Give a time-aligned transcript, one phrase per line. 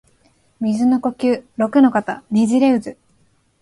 [0.59, 2.97] 水の呼吸陸ノ型ねじれ渦（ろくのかたねじれうず）